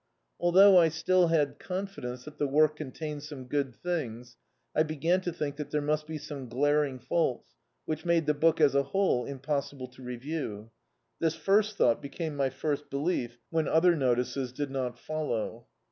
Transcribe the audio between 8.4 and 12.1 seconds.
as a whole, impossible to review. This first thou^t be